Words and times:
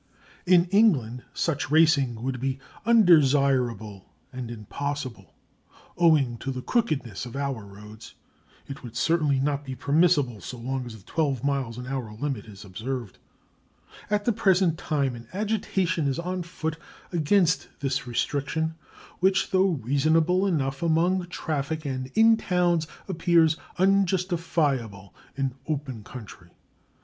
In 0.47 0.65
England 0.71 1.23
such 1.31 1.69
racing 1.69 2.23
would 2.23 2.39
be 2.39 2.57
undesirable 2.87 4.09
and 4.33 4.49
impossible, 4.49 5.35
owing 5.95 6.39
to 6.39 6.49
the 6.49 6.63
crookedness 6.63 7.27
of 7.27 7.35
our 7.35 7.63
roads. 7.63 8.15
It 8.65 8.81
would 8.81 8.95
certainly 8.95 9.39
not 9.39 9.63
be 9.63 9.75
permissible 9.75 10.41
so 10.41 10.57
long 10.57 10.87
as 10.87 10.97
the 10.97 11.03
12 11.03 11.43
miles 11.43 11.77
an 11.77 11.85
hour 11.85 12.11
limit 12.13 12.47
is 12.47 12.65
observed. 12.65 13.19
At 14.09 14.25
the 14.25 14.33
present 14.33 14.79
time 14.79 15.13
an 15.13 15.27
agitation 15.33 16.07
is 16.07 16.17
on 16.17 16.41
foot 16.41 16.77
against 17.13 17.67
this 17.79 18.07
restriction, 18.07 18.73
which, 19.19 19.51
though 19.51 19.69
reasonable 19.69 20.47
enough 20.47 20.81
among 20.81 21.27
traffic 21.27 21.85
and 21.85 22.07
in 22.15 22.37
towns, 22.37 22.87
appears 23.07 23.55
unjustifiable 23.77 25.13
in 25.37 25.53
open 25.67 26.01
country. 26.03 26.49